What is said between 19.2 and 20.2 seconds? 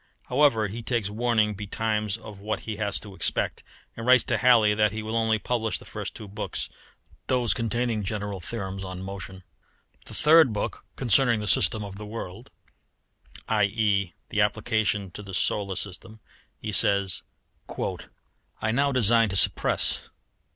to suppress.